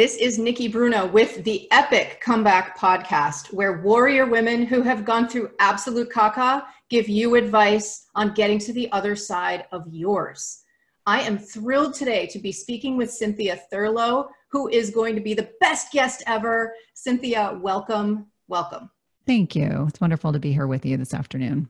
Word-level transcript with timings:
This 0.00 0.16
is 0.16 0.38
Nikki 0.38 0.66
Bruno 0.66 1.06
with 1.08 1.44
the 1.44 1.70
Epic 1.70 2.22
Comeback 2.22 2.74
Podcast, 2.78 3.52
where 3.52 3.82
warrior 3.82 4.24
women 4.24 4.64
who 4.64 4.80
have 4.80 5.04
gone 5.04 5.28
through 5.28 5.50
absolute 5.58 6.10
caca 6.10 6.64
give 6.88 7.06
you 7.06 7.34
advice 7.34 8.06
on 8.14 8.32
getting 8.32 8.58
to 8.60 8.72
the 8.72 8.90
other 8.92 9.14
side 9.14 9.66
of 9.72 9.86
yours. 9.92 10.62
I 11.04 11.20
am 11.20 11.36
thrilled 11.36 11.92
today 11.92 12.26
to 12.28 12.38
be 12.38 12.50
speaking 12.50 12.96
with 12.96 13.10
Cynthia 13.10 13.60
Thurlow, 13.70 14.30
who 14.48 14.68
is 14.68 14.88
going 14.88 15.16
to 15.16 15.20
be 15.20 15.34
the 15.34 15.50
best 15.60 15.92
guest 15.92 16.22
ever. 16.26 16.72
Cynthia, 16.94 17.58
welcome. 17.60 18.24
Welcome. 18.48 18.88
Thank 19.26 19.54
you. 19.54 19.84
It's 19.86 20.00
wonderful 20.00 20.32
to 20.32 20.38
be 20.38 20.54
here 20.54 20.66
with 20.66 20.86
you 20.86 20.96
this 20.96 21.12
afternoon. 21.12 21.68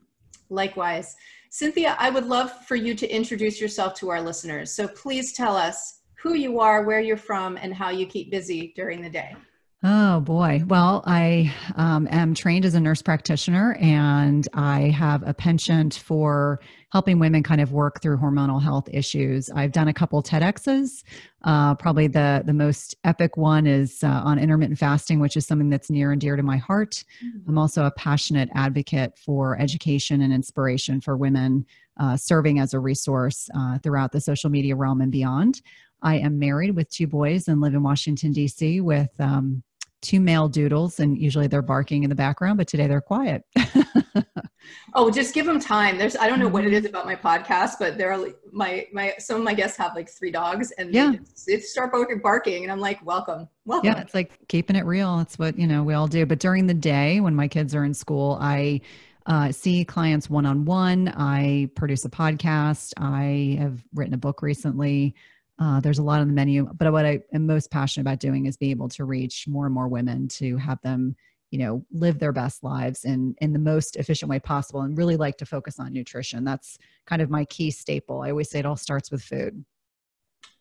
Likewise. 0.49 1.17
Cynthia, 1.49 1.97
I 1.99 2.09
would 2.09 2.27
love 2.27 2.65
for 2.65 2.77
you 2.77 2.95
to 2.95 3.13
introduce 3.13 3.59
yourself 3.59 3.93
to 3.95 4.09
our 4.09 4.21
listeners. 4.21 4.71
So 4.71 4.87
please 4.87 5.33
tell 5.33 5.57
us 5.57 5.97
who 6.21 6.33
you 6.33 6.59
are, 6.59 6.83
where 6.83 6.99
you're 6.99 7.17
from, 7.17 7.57
and 7.57 7.73
how 7.73 7.89
you 7.89 8.05
keep 8.05 8.29
busy 8.31 8.73
during 8.75 9.01
the 9.01 9.09
day. 9.09 9.35
Oh 9.83 10.19
boy. 10.19 10.61
Well, 10.67 11.03
I 11.07 11.51
um, 11.75 12.07
am 12.11 12.35
trained 12.35 12.65
as 12.65 12.75
a 12.75 12.79
nurse 12.79 13.01
practitioner 13.01 13.75
and 13.81 14.47
I 14.53 14.89
have 14.89 15.27
a 15.27 15.33
penchant 15.33 15.95
for 15.95 16.59
helping 16.91 17.17
women 17.17 17.41
kind 17.41 17.61
of 17.61 17.71
work 17.71 17.99
through 17.99 18.17
hormonal 18.17 18.61
health 18.61 18.87
issues. 18.91 19.49
I've 19.49 19.71
done 19.71 19.87
a 19.87 19.93
couple 19.93 20.21
TEDx's. 20.21 21.03
Uh, 21.43 21.73
probably 21.73 22.05
the, 22.05 22.43
the 22.45 22.53
most 22.53 22.95
epic 23.05 23.37
one 23.37 23.65
is 23.65 24.03
uh, 24.03 24.21
on 24.23 24.37
intermittent 24.37 24.77
fasting, 24.77 25.19
which 25.19 25.35
is 25.35 25.47
something 25.47 25.71
that's 25.71 25.89
near 25.89 26.11
and 26.11 26.21
dear 26.21 26.35
to 26.35 26.43
my 26.43 26.57
heart. 26.57 27.03
Mm-hmm. 27.25 27.49
I'm 27.49 27.57
also 27.57 27.85
a 27.85 27.91
passionate 27.91 28.49
advocate 28.53 29.17
for 29.17 29.59
education 29.59 30.21
and 30.21 30.31
inspiration 30.31 31.01
for 31.01 31.17
women, 31.17 31.65
uh, 31.99 32.17
serving 32.17 32.59
as 32.59 32.75
a 32.75 32.79
resource 32.79 33.49
uh, 33.55 33.79
throughout 33.79 34.11
the 34.11 34.21
social 34.21 34.51
media 34.51 34.75
realm 34.75 35.01
and 35.01 35.11
beyond. 35.11 35.61
I 36.01 36.17
am 36.17 36.39
married 36.39 36.75
with 36.75 36.89
two 36.89 37.07
boys 37.07 37.47
and 37.47 37.61
live 37.61 37.73
in 37.73 37.83
Washington, 37.83 38.31
D.C. 38.31 38.81
with 38.81 39.09
um, 39.19 39.63
two 40.01 40.19
male 40.19 40.49
doodles, 40.49 40.99
and 40.99 41.17
usually 41.17 41.47
they're 41.47 41.61
barking 41.61 42.03
in 42.03 42.09
the 42.09 42.15
background, 42.15 42.57
but 42.57 42.67
today 42.67 42.87
they're 42.87 43.01
quiet. 43.01 43.43
oh, 44.93 45.11
just 45.11 45.33
give 45.33 45.45
them 45.45 45.59
time. 45.59 45.97
There's 45.97 46.15
I 46.15 46.27
don't 46.27 46.39
know 46.39 46.47
what 46.47 46.65
it 46.65 46.73
is 46.73 46.85
about 46.85 47.05
my 47.05 47.15
podcast, 47.15 47.73
but 47.79 47.97
there 47.97 48.11
are 48.11 48.25
my 48.51 48.87
my 48.91 49.13
some 49.19 49.37
of 49.37 49.43
my 49.43 49.53
guests 49.53 49.77
have 49.77 49.95
like 49.95 50.09
three 50.09 50.31
dogs, 50.31 50.71
and 50.71 50.93
yeah, 50.93 51.13
they, 51.45 51.55
they 51.55 51.61
start 51.61 51.93
barking, 52.21 52.63
and 52.63 52.71
I'm 52.71 52.79
like, 52.79 53.03
welcome, 53.05 53.47
welcome. 53.65 53.91
Yeah, 53.91 54.01
it's 54.01 54.13
like 54.13 54.47
keeping 54.47 54.75
it 54.75 54.85
real. 54.85 55.19
It's 55.19 55.37
what 55.37 55.57
you 55.57 55.67
know 55.67 55.83
we 55.83 55.93
all 55.93 56.07
do. 56.07 56.25
But 56.25 56.39
during 56.39 56.67
the 56.67 56.73
day 56.73 57.19
when 57.19 57.35
my 57.35 57.47
kids 57.47 57.75
are 57.75 57.83
in 57.83 57.93
school, 57.93 58.37
I 58.41 58.81
uh, 59.25 59.51
see 59.51 59.85
clients 59.85 60.29
one 60.29 60.45
on 60.45 60.65
one. 60.65 61.09
I 61.09 61.69
produce 61.75 62.05
a 62.05 62.09
podcast. 62.09 62.93
I 62.97 63.57
have 63.59 63.83
written 63.93 64.13
a 64.13 64.17
book 64.17 64.41
recently. 64.41 65.15
Uh, 65.61 65.79
there's 65.79 65.99
a 65.99 66.03
lot 66.03 66.19
on 66.19 66.27
the 66.27 66.33
menu, 66.33 66.67
but 66.73 66.91
what 66.91 67.05
I 67.05 67.21
am 67.33 67.45
most 67.45 67.69
passionate 67.69 68.01
about 68.01 68.19
doing 68.19 68.47
is 68.47 68.57
being 68.57 68.71
able 68.71 68.89
to 68.89 69.05
reach 69.05 69.47
more 69.47 69.67
and 69.67 69.75
more 69.75 69.87
women 69.87 70.27
to 70.29 70.57
have 70.57 70.81
them, 70.81 71.15
you 71.51 71.59
know, 71.59 71.85
live 71.91 72.17
their 72.17 72.31
best 72.31 72.63
lives 72.63 73.05
in 73.05 73.35
in 73.41 73.53
the 73.53 73.59
most 73.59 73.95
efficient 73.95 74.27
way 74.27 74.39
possible, 74.39 74.81
and 74.81 74.97
really 74.97 75.17
like 75.17 75.37
to 75.37 75.45
focus 75.45 75.79
on 75.79 75.93
nutrition. 75.93 76.43
That's 76.43 76.79
kind 77.05 77.21
of 77.21 77.29
my 77.29 77.45
key 77.45 77.69
staple. 77.69 78.21
I 78.21 78.31
always 78.31 78.49
say 78.49 78.57
it 78.57 78.65
all 78.65 78.75
starts 78.75 79.11
with 79.11 79.21
food. 79.21 79.63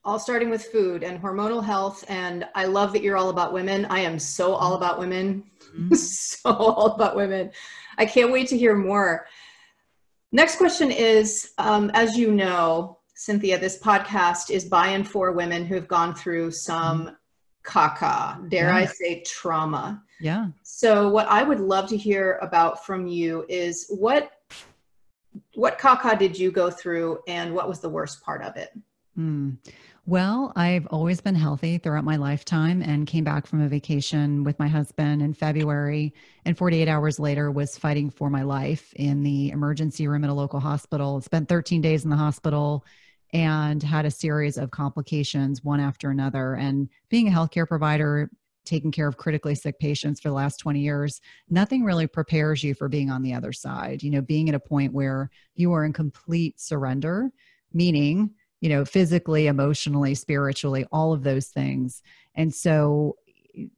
All 0.04 0.18
starting 0.18 0.50
with 0.50 0.66
food 0.66 1.02
and 1.02 1.18
hormonal 1.18 1.64
health, 1.64 2.04
and 2.08 2.46
I 2.54 2.66
love 2.66 2.92
that 2.92 3.02
you're 3.02 3.16
all 3.16 3.30
about 3.30 3.54
women. 3.54 3.86
I 3.86 4.00
am 4.00 4.18
so 4.18 4.52
all 4.52 4.74
about 4.74 4.98
women, 4.98 5.44
mm-hmm. 5.74 5.94
so 5.94 6.50
all 6.50 6.88
about 6.88 7.16
women. 7.16 7.52
I 7.96 8.04
can't 8.04 8.32
wait 8.32 8.48
to 8.48 8.58
hear 8.58 8.76
more. 8.76 9.26
Next 10.30 10.56
question 10.56 10.90
is, 10.90 11.52
um, 11.56 11.90
as 11.94 12.18
you 12.18 12.34
know, 12.34 12.99
Cynthia, 13.20 13.58
this 13.58 13.78
podcast 13.78 14.48
is 14.48 14.64
by 14.64 14.86
and 14.86 15.06
for 15.06 15.32
women 15.32 15.66
who've 15.66 15.86
gone 15.86 16.14
through 16.14 16.50
some 16.50 17.18
caca, 17.62 18.48
dare 18.48 18.68
yeah. 18.68 18.76
I 18.76 18.86
say 18.86 19.22
trauma. 19.26 20.02
Yeah. 20.20 20.46
So 20.62 21.10
what 21.10 21.28
I 21.28 21.42
would 21.42 21.60
love 21.60 21.86
to 21.90 21.98
hear 21.98 22.38
about 22.40 22.86
from 22.86 23.06
you 23.06 23.44
is 23.46 23.84
what 23.90 24.30
what 25.54 25.78
caca 25.78 26.18
did 26.18 26.38
you 26.38 26.50
go 26.50 26.70
through 26.70 27.18
and 27.28 27.54
what 27.54 27.68
was 27.68 27.80
the 27.80 27.90
worst 27.90 28.22
part 28.22 28.40
of 28.42 28.56
it? 28.56 28.70
Hmm. 29.16 29.50
Well, 30.06 30.54
I've 30.56 30.86
always 30.86 31.20
been 31.20 31.34
healthy 31.34 31.76
throughout 31.76 32.04
my 32.04 32.16
lifetime 32.16 32.80
and 32.82 33.06
came 33.06 33.22
back 33.22 33.46
from 33.46 33.60
a 33.60 33.68
vacation 33.68 34.44
with 34.44 34.58
my 34.58 34.66
husband 34.66 35.20
in 35.20 35.34
February 35.34 36.14
and 36.46 36.56
48 36.56 36.88
hours 36.88 37.20
later 37.20 37.50
was 37.50 37.76
fighting 37.76 38.08
for 38.08 38.30
my 38.30 38.42
life 38.42 38.94
in 38.96 39.22
the 39.22 39.50
emergency 39.50 40.08
room 40.08 40.24
at 40.24 40.30
a 40.30 40.34
local 40.34 40.58
hospital. 40.58 41.20
Spent 41.20 41.50
13 41.50 41.82
days 41.82 42.04
in 42.04 42.10
the 42.10 42.16
hospital 42.16 42.86
and 43.32 43.82
had 43.82 44.06
a 44.06 44.10
series 44.10 44.56
of 44.56 44.70
complications 44.70 45.62
one 45.62 45.80
after 45.80 46.10
another. 46.10 46.54
And 46.54 46.88
being 47.08 47.28
a 47.28 47.30
healthcare 47.30 47.66
provider, 47.66 48.30
taking 48.64 48.90
care 48.90 49.08
of 49.08 49.16
critically 49.16 49.54
sick 49.54 49.78
patients 49.78 50.20
for 50.20 50.28
the 50.28 50.34
last 50.34 50.58
20 50.58 50.80
years, 50.80 51.20
nothing 51.48 51.84
really 51.84 52.06
prepares 52.06 52.62
you 52.62 52.74
for 52.74 52.88
being 52.88 53.10
on 53.10 53.22
the 53.22 53.34
other 53.34 53.52
side. 53.52 54.02
You 54.02 54.10
know, 54.10 54.20
being 54.20 54.48
at 54.48 54.54
a 54.54 54.60
point 54.60 54.92
where 54.92 55.30
you 55.54 55.72
are 55.72 55.84
in 55.84 55.92
complete 55.92 56.60
surrender, 56.60 57.30
meaning, 57.72 58.30
you 58.60 58.68
know, 58.68 58.84
physically, 58.84 59.46
emotionally, 59.46 60.14
spiritually, 60.14 60.84
all 60.92 61.12
of 61.12 61.22
those 61.22 61.48
things. 61.48 62.02
And 62.34 62.54
so 62.54 63.16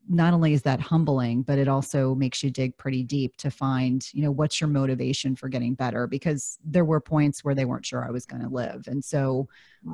not 0.08 0.34
only 0.34 0.52
is 0.52 0.62
that 0.62 0.80
humbling 0.80 1.42
but 1.42 1.58
it 1.58 1.68
also 1.68 2.14
makes 2.14 2.42
you 2.42 2.50
dig 2.50 2.76
pretty 2.76 3.02
deep 3.02 3.36
to 3.36 3.50
find 3.50 4.08
you 4.12 4.22
know 4.22 4.30
what's 4.30 4.60
your 4.60 4.68
motivation 4.68 5.36
for 5.36 5.48
getting 5.48 5.74
better? 5.74 6.06
Because 6.06 6.58
there 6.64 6.84
were 6.84 7.00
points 7.00 7.44
where 7.44 7.54
they 7.54 7.64
weren't 7.64 7.86
sure 7.86 8.04
i 8.04 8.10
was 8.10 8.26
going 8.26 8.42
to 8.42 8.48
live. 8.48 8.86
And 8.86 9.04
so 9.04 9.48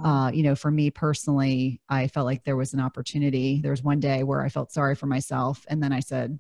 uh, 0.05 0.31
you 0.35 0.43
know 0.43 0.55
for 0.55 0.71
me 0.71 0.91
personally 0.91 1.81
i 1.89 2.09
felt 2.09 2.27
like 2.27 2.45
there 2.45 2.57
was 2.57 2.75
an 2.75 2.81
opportunity. 2.81 3.61
There 3.61 3.71
was 3.71 3.83
one 3.83 4.01
day 4.01 4.23
where 4.23 4.43
i 4.43 4.49
felt 4.49 4.73
sorry 4.73 4.95
for 4.95 5.07
myself 5.07 5.65
and 5.69 5.83
then 5.83 5.93
i 5.93 6.01
said 6.01 6.39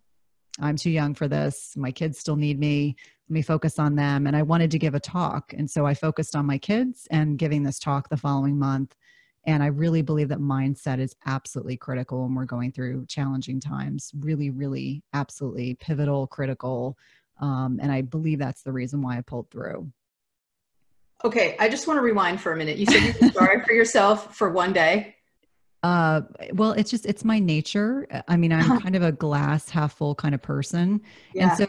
i'm 0.60 0.76
too 0.76 0.90
young 0.90 1.14
for 1.14 1.28
this. 1.28 1.74
My 1.76 1.92
kids 1.92 2.18
still 2.18 2.36
need 2.36 2.58
me. 2.58 2.96
Let 3.28 3.34
me 3.34 3.42
focus 3.42 3.78
on 3.78 3.94
them. 3.94 4.26
And 4.26 4.36
i 4.36 4.42
wanted 4.42 4.70
to 4.72 4.78
give 4.78 4.94
a 4.94 5.00
talk. 5.00 5.52
And 5.52 5.70
so 5.70 5.86
i 5.86 5.94
focused 5.94 6.34
on 6.34 6.46
my 6.46 6.58
kids 6.58 7.06
and 7.10 7.38
giving 7.38 7.62
this 7.62 7.78
talk 7.78 8.08
the 8.08 8.16
following 8.16 8.58
month 8.58 8.94
and 9.48 9.62
I 9.62 9.68
really 9.68 10.02
believe 10.02 10.28
that 10.28 10.40
mindset 10.40 11.00
is 11.00 11.16
absolutely 11.24 11.78
critical 11.78 12.22
when 12.22 12.34
we're 12.34 12.44
going 12.44 12.70
through 12.70 13.06
challenging 13.06 13.60
times. 13.60 14.12
Really, 14.20 14.50
really, 14.50 15.02
absolutely 15.14 15.74
pivotal, 15.76 16.26
critical. 16.26 16.98
Um, 17.40 17.80
and 17.80 17.90
I 17.90 18.02
believe 18.02 18.38
that's 18.38 18.62
the 18.62 18.72
reason 18.72 19.00
why 19.00 19.16
I 19.16 19.22
pulled 19.22 19.50
through. 19.50 19.90
Okay, 21.24 21.56
I 21.58 21.70
just 21.70 21.86
want 21.86 21.96
to 21.96 22.02
rewind 22.02 22.42
for 22.42 22.52
a 22.52 22.56
minute. 22.58 22.76
You 22.76 22.84
said 22.84 23.02
you 23.02 23.14
were 23.22 23.32
sorry 23.32 23.64
for 23.64 23.72
yourself 23.72 24.36
for 24.36 24.50
one 24.50 24.74
day. 24.74 25.16
Uh, 25.82 26.20
well, 26.52 26.72
it's 26.72 26.90
just 26.90 27.06
it's 27.06 27.24
my 27.24 27.38
nature. 27.38 28.06
I 28.28 28.36
mean, 28.36 28.52
I'm 28.52 28.80
kind 28.80 28.96
of 28.96 29.02
a 29.02 29.12
glass 29.12 29.70
half 29.70 29.94
full 29.94 30.14
kind 30.14 30.34
of 30.34 30.42
person, 30.42 31.00
yeah. 31.32 31.48
and 31.48 31.58
so 31.58 31.66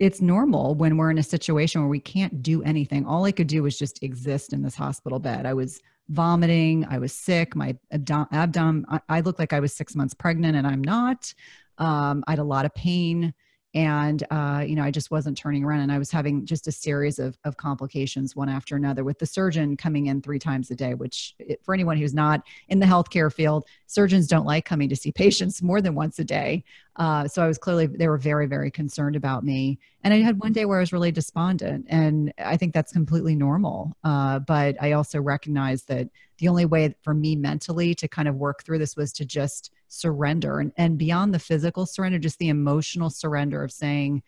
it's 0.00 0.20
normal 0.20 0.74
when 0.74 0.98
we're 0.98 1.10
in 1.10 1.18
a 1.18 1.22
situation 1.22 1.80
where 1.80 1.88
we 1.88 2.00
can't 2.00 2.42
do 2.42 2.62
anything. 2.62 3.06
All 3.06 3.24
I 3.24 3.32
could 3.32 3.46
do 3.46 3.62
was 3.62 3.78
just 3.78 4.02
exist 4.02 4.52
in 4.52 4.62
this 4.62 4.74
hospital 4.74 5.18
bed. 5.18 5.46
I 5.46 5.54
was 5.54 5.80
vomiting. 6.08 6.86
I 6.88 6.98
was 6.98 7.12
sick. 7.12 7.56
My 7.56 7.76
abdomen, 7.92 8.84
I, 8.88 9.00
I 9.08 9.20
looked 9.20 9.38
like 9.38 9.52
I 9.52 9.60
was 9.60 9.74
six 9.74 9.94
months 9.94 10.14
pregnant 10.14 10.56
and 10.56 10.66
I'm 10.66 10.82
not. 10.82 11.32
Um, 11.78 12.24
I 12.26 12.32
had 12.32 12.38
a 12.38 12.44
lot 12.44 12.64
of 12.64 12.74
pain 12.74 13.34
and 13.76 14.26
uh, 14.30 14.64
you 14.66 14.74
know 14.74 14.82
i 14.82 14.90
just 14.90 15.10
wasn't 15.10 15.36
turning 15.36 15.62
around 15.62 15.80
and 15.80 15.92
i 15.92 15.98
was 15.98 16.10
having 16.10 16.44
just 16.46 16.66
a 16.66 16.72
series 16.72 17.18
of, 17.18 17.38
of 17.44 17.58
complications 17.58 18.34
one 18.34 18.48
after 18.48 18.74
another 18.74 19.04
with 19.04 19.18
the 19.18 19.26
surgeon 19.26 19.76
coming 19.76 20.06
in 20.06 20.22
three 20.22 20.38
times 20.38 20.70
a 20.70 20.74
day 20.74 20.94
which 20.94 21.34
for 21.62 21.74
anyone 21.74 21.98
who's 21.98 22.14
not 22.14 22.42
in 22.68 22.80
the 22.80 22.86
healthcare 22.86 23.32
field 23.32 23.64
surgeons 23.86 24.26
don't 24.26 24.46
like 24.46 24.64
coming 24.64 24.88
to 24.88 24.96
see 24.96 25.12
patients 25.26 25.62
more 25.62 25.80
than 25.80 25.94
once 25.94 26.18
a 26.18 26.24
day. 26.24 26.64
Uh, 26.96 27.28
so 27.28 27.42
i 27.42 27.46
was 27.46 27.58
clearly 27.58 27.86
they 27.86 28.08
were 28.08 28.16
very 28.16 28.46
very 28.46 28.70
concerned 28.70 29.14
about 29.14 29.44
me. 29.44 29.78
And 30.02 30.14
i 30.14 30.22
had 30.22 30.40
one 30.40 30.52
day 30.52 30.64
where 30.64 30.78
i 30.78 30.80
was 30.80 30.92
really 30.92 31.12
despondent 31.12 31.84
and 31.88 32.32
i 32.38 32.56
think 32.56 32.72
that's 32.72 32.92
completely 32.92 33.36
normal. 33.36 33.96
Uh, 34.02 34.38
but 34.38 34.76
i 34.80 34.92
also 34.92 35.20
recognized 35.20 35.88
that 35.88 36.08
the 36.38 36.48
only 36.48 36.64
way 36.64 36.94
for 37.02 37.12
me 37.12 37.36
mentally 37.36 37.94
to 37.94 38.08
kind 38.08 38.28
of 38.28 38.36
work 38.36 38.64
through 38.64 38.78
this 38.78 38.96
was 38.96 39.12
to 39.12 39.26
just 39.26 39.70
surrender 39.88 40.60
and, 40.60 40.72
and 40.76 40.98
beyond 40.98 41.32
the 41.32 41.38
physical 41.38 41.86
surrender 41.86 42.18
just 42.18 42.38
the 42.38 42.48
emotional 42.48 43.10
surrender 43.10 43.62
of 43.62 43.70
saying 43.72 44.22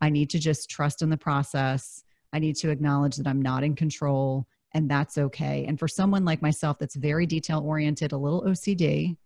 i 0.00 0.08
need 0.08 0.30
to 0.30 0.38
just 0.38 0.70
trust 0.70 1.02
in 1.02 1.10
the 1.10 1.16
process. 1.16 2.04
I 2.32 2.38
need 2.38 2.56
to 2.56 2.70
acknowledge 2.70 3.16
that 3.16 3.26
i'm 3.26 3.40
not 3.40 3.64
in 3.64 3.74
control 3.74 4.46
and 4.74 4.90
that's 4.90 5.16
okay. 5.16 5.64
And 5.66 5.78
for 5.78 5.88
someone 5.88 6.26
like 6.26 6.42
myself 6.42 6.78
that's 6.78 6.94
very 6.94 7.24
detail 7.26 7.62
oriented 7.64 8.12
a 8.12 8.18
little 8.18 8.42
ocd 8.42 9.16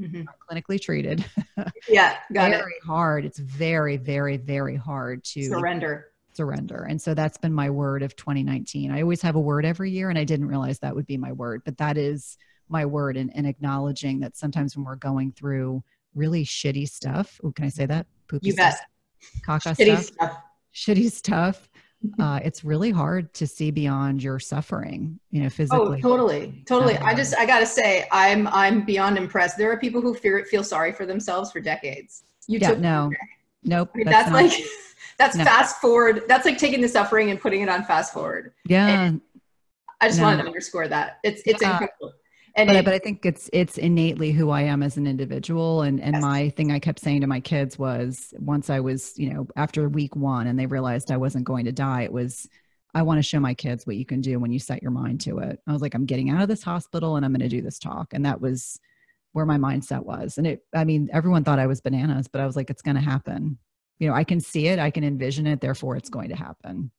mm-hmm. 0.00 0.22
clinically 0.50 0.80
treated 0.80 1.24
yeah 1.88 2.16
got 2.32 2.50
very 2.50 2.72
it. 2.72 2.86
hard. 2.86 3.24
It's 3.24 3.38
very 3.38 3.98
very 3.98 4.38
very 4.38 4.76
hard 4.76 5.24
to 5.24 5.42
surrender. 5.44 6.12
surrender. 6.32 6.86
And 6.88 7.00
so 7.00 7.12
that's 7.12 7.36
been 7.36 7.52
my 7.52 7.68
word 7.68 8.02
of 8.02 8.16
2019 8.16 8.90
i 8.90 9.02
always 9.02 9.20
have 9.22 9.36
a 9.36 9.40
word 9.40 9.66
every 9.66 9.90
year 9.90 10.08
and 10.08 10.18
i 10.18 10.24
didn't 10.24 10.48
realize 10.48 10.78
that 10.78 10.94
would 10.94 11.06
be 11.06 11.18
my 11.18 11.32
word 11.32 11.62
but 11.64 11.76
that 11.76 11.98
is 11.98 12.38
my 12.70 12.84
word 12.86 13.16
and, 13.16 13.34
and 13.34 13.46
acknowledging 13.46 14.20
that 14.20 14.36
sometimes 14.36 14.76
when 14.76 14.84
we're 14.84 14.96
going 14.96 15.32
through 15.32 15.82
really 16.14 16.44
shitty 16.44 16.88
stuff, 16.88 17.40
oh, 17.44 17.52
can 17.52 17.64
I 17.64 17.68
say 17.68 17.86
that? 17.86 18.06
Poopy 18.28 18.48
you 18.48 18.54
bet. 18.54 18.80
Caca 19.46 19.74
shitty 19.74 19.98
stuff, 19.98 20.04
stuff, 20.04 20.38
shitty 20.74 21.10
stuff. 21.10 21.68
uh, 22.20 22.38
it's 22.44 22.64
really 22.64 22.90
hard 22.90 23.32
to 23.34 23.46
see 23.46 23.70
beyond 23.70 24.22
your 24.22 24.38
suffering, 24.38 25.18
you 25.30 25.42
know, 25.42 25.50
physically. 25.50 25.98
Oh, 25.98 26.00
totally, 26.00 26.62
totally. 26.66 26.96
I 26.98 27.14
just, 27.14 27.36
I 27.36 27.44
gotta 27.44 27.66
say, 27.66 28.06
I'm, 28.12 28.46
I'm 28.48 28.84
beyond 28.84 29.16
impressed. 29.18 29.58
There 29.58 29.70
are 29.72 29.78
people 29.78 30.00
who 30.00 30.14
fear, 30.14 30.44
feel 30.44 30.62
sorry 30.62 30.92
for 30.92 31.06
themselves 31.06 31.50
for 31.50 31.60
decades. 31.60 32.24
You 32.46 32.58
yeah, 32.60 32.70
took 32.70 32.78
no, 32.78 33.10
nope. 33.64 33.90
I 33.94 33.98
mean, 33.98 34.06
that's, 34.06 34.30
that's 34.30 34.30
not, 34.30 34.58
like, 34.58 34.66
that's 35.18 35.36
no. 35.36 35.44
fast 35.44 35.80
forward. 35.80 36.22
That's 36.28 36.44
like 36.44 36.58
taking 36.58 36.80
the 36.80 36.88
suffering 36.88 37.30
and 37.30 37.40
putting 37.40 37.62
it 37.62 37.68
on 37.68 37.84
fast 37.84 38.12
forward. 38.12 38.52
Yeah. 38.66 38.86
And 38.86 39.20
I 40.00 40.06
just 40.06 40.18
no. 40.18 40.26
wanted 40.26 40.42
to 40.42 40.48
underscore 40.48 40.86
that. 40.88 41.18
It's, 41.24 41.42
it's 41.44 41.60
yeah. 41.60 41.72
incredible. 41.72 42.12
And 42.58 42.66
but, 42.66 42.76
it, 42.76 42.84
but 42.84 42.94
I 42.94 42.98
think 42.98 43.24
it's 43.24 43.48
it's 43.52 43.78
innately 43.78 44.32
who 44.32 44.50
I 44.50 44.62
am 44.62 44.82
as 44.82 44.96
an 44.96 45.06
individual. 45.06 45.82
And 45.82 46.00
and 46.00 46.14
yes. 46.14 46.22
my 46.22 46.48
thing 46.50 46.72
I 46.72 46.80
kept 46.80 46.98
saying 46.98 47.20
to 47.20 47.28
my 47.28 47.38
kids 47.38 47.78
was 47.78 48.34
once 48.38 48.68
I 48.68 48.80
was, 48.80 49.16
you 49.16 49.32
know, 49.32 49.46
after 49.54 49.88
week 49.88 50.16
one 50.16 50.48
and 50.48 50.58
they 50.58 50.66
realized 50.66 51.12
I 51.12 51.18
wasn't 51.18 51.44
going 51.44 51.66
to 51.66 51.72
die, 51.72 52.02
it 52.02 52.12
was 52.12 52.48
I 52.94 53.02
want 53.02 53.18
to 53.18 53.22
show 53.22 53.38
my 53.38 53.54
kids 53.54 53.86
what 53.86 53.96
you 53.96 54.04
can 54.04 54.20
do 54.20 54.40
when 54.40 54.50
you 54.50 54.58
set 54.58 54.82
your 54.82 54.90
mind 54.90 55.20
to 55.22 55.38
it. 55.38 55.60
I 55.68 55.72
was 55.72 55.82
like, 55.82 55.94
I'm 55.94 56.06
getting 56.06 56.30
out 56.30 56.42
of 56.42 56.48
this 56.48 56.64
hospital 56.64 57.14
and 57.14 57.24
I'm 57.24 57.32
going 57.32 57.48
to 57.48 57.48
do 57.48 57.62
this 57.62 57.78
talk. 57.78 58.12
And 58.12 58.26
that 58.26 58.40
was 58.40 58.80
where 59.32 59.46
my 59.46 59.56
mindset 59.56 60.04
was. 60.04 60.36
And 60.36 60.46
it, 60.46 60.64
I 60.74 60.84
mean, 60.84 61.10
everyone 61.12 61.44
thought 61.44 61.60
I 61.60 61.66
was 61.66 61.80
bananas, 61.80 62.26
but 62.26 62.40
I 62.40 62.46
was 62.46 62.56
like, 62.56 62.70
it's 62.70 62.82
going 62.82 62.96
to 62.96 63.02
happen. 63.02 63.58
You 63.98 64.08
know, 64.08 64.14
I 64.14 64.24
can 64.24 64.40
see 64.40 64.66
it, 64.66 64.78
I 64.78 64.90
can 64.90 65.04
envision 65.04 65.46
it, 65.46 65.60
therefore 65.60 65.96
it's 65.96 66.08
going 66.08 66.30
to 66.30 66.36
happen 66.36 66.90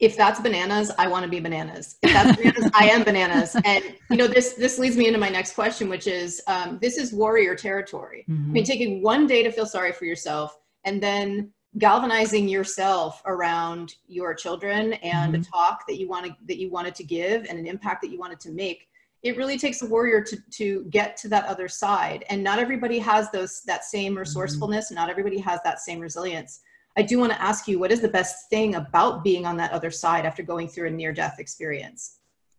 if 0.00 0.16
that's 0.16 0.40
bananas, 0.40 0.90
I 0.98 1.08
want 1.08 1.24
to 1.24 1.30
be 1.30 1.40
bananas. 1.40 1.96
If 2.02 2.12
that's 2.12 2.36
bananas, 2.36 2.70
I 2.74 2.88
am 2.88 3.04
bananas. 3.04 3.54
And 3.64 3.84
you 4.10 4.16
know, 4.16 4.26
this 4.26 4.54
this 4.54 4.78
leads 4.78 4.96
me 4.96 5.06
into 5.06 5.18
my 5.18 5.28
next 5.28 5.54
question, 5.54 5.88
which 5.88 6.06
is 6.06 6.42
um, 6.46 6.78
this 6.80 6.96
is 6.96 7.12
warrior 7.12 7.54
territory. 7.54 8.24
Mm-hmm. 8.28 8.50
I 8.50 8.52
mean, 8.52 8.64
taking 8.64 9.02
one 9.02 9.26
day 9.26 9.42
to 9.42 9.52
feel 9.52 9.66
sorry 9.66 9.92
for 9.92 10.06
yourself, 10.06 10.58
and 10.84 11.02
then 11.02 11.52
galvanizing 11.78 12.48
yourself 12.48 13.22
around 13.26 13.94
your 14.08 14.34
children 14.34 14.94
and 14.94 15.34
mm-hmm. 15.34 15.42
a 15.42 15.44
talk 15.44 15.86
that 15.86 15.98
you 15.98 16.08
wanted 16.08 16.32
that 16.46 16.56
you 16.56 16.70
wanted 16.70 16.94
to 16.94 17.04
give 17.04 17.44
and 17.48 17.58
an 17.58 17.66
impact 17.66 18.02
that 18.02 18.10
you 18.10 18.18
wanted 18.18 18.40
to 18.40 18.50
make. 18.50 18.88
It 19.22 19.36
really 19.36 19.58
takes 19.58 19.82
a 19.82 19.86
warrior 19.86 20.22
to 20.24 20.38
to 20.52 20.84
get 20.88 21.18
to 21.18 21.28
that 21.28 21.44
other 21.44 21.68
side, 21.68 22.24
and 22.30 22.42
not 22.42 22.58
everybody 22.58 22.98
has 23.00 23.30
those 23.30 23.60
that 23.66 23.84
same 23.84 24.12
mm-hmm. 24.12 24.20
resourcefulness. 24.20 24.86
Mm-hmm. 24.86 24.94
Not 24.94 25.10
everybody 25.10 25.38
has 25.38 25.60
that 25.64 25.80
same 25.80 26.00
resilience. 26.00 26.62
I 26.96 27.02
do 27.02 27.18
want 27.18 27.32
to 27.32 27.40
ask 27.40 27.68
you 27.68 27.78
what 27.78 27.92
is 27.92 28.00
the 28.00 28.08
best 28.08 28.50
thing 28.50 28.74
about 28.74 29.22
being 29.22 29.46
on 29.46 29.56
that 29.58 29.72
other 29.72 29.90
side 29.90 30.26
after 30.26 30.42
going 30.42 30.68
through 30.68 30.88
a 30.88 30.90
near 30.90 31.12
death 31.12 31.36
experience? 31.38 32.18